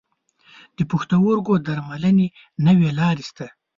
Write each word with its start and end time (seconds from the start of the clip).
د 0.77 0.79
پښتورګو 0.91 1.53
درملنې 1.67 2.27
نوي 2.67 2.89
لارې 2.99 3.23
شته. 3.29 3.47